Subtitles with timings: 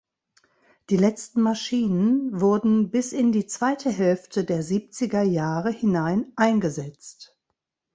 [0.89, 7.37] Die letzten Maschinen wurden bis in die zweite Hälfte der siebziger Jahre hinein eingesetzt.